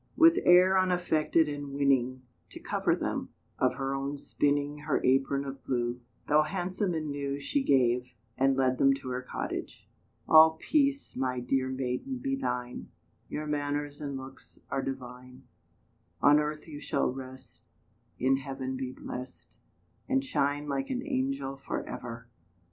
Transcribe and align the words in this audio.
With 0.17 0.39
air 0.45 0.79
unaffected 0.79 1.47
and 1.47 1.73
winning, 1.75 2.23
To 2.49 2.59
cover 2.59 2.95
them, 2.95 3.29
of 3.59 3.75
her 3.75 3.93
own 3.93 4.17
spinning 4.17 4.79
Her 4.79 4.99
apron 5.05 5.45
of 5.45 5.63
blue, 5.63 6.01
Though 6.27 6.41
handsome 6.41 6.95
and 6.95 7.11
new, 7.11 7.39
She 7.39 7.61
gave, 7.61 8.07
and 8.35 8.57
led 8.57 8.79
them 8.79 8.95
to 8.95 9.09
her 9.09 9.21
cottage. 9.21 9.87
All 10.27 10.57
peace, 10.59 11.15
my 11.15 11.39
dear 11.39 11.69
maiden, 11.69 12.17
be 12.17 12.35
thine: 12.35 12.89
Your 13.29 13.45
manners 13.45 14.01
and 14.01 14.17
looks 14.17 14.57
are 14.71 14.81
divine; 14.81 15.43
On 16.19 16.39
earth 16.39 16.67
you 16.67 16.79
shall 16.79 17.11
rest, 17.13 17.67
In 18.17 18.37
heaven 18.37 18.75
be 18.75 18.91
blest, 18.93 19.59
And 20.09 20.25
shine 20.25 20.67
like 20.67 20.89
an 20.89 21.03
angel 21.05 21.57
for 21.57 21.87
ever. 21.87 22.27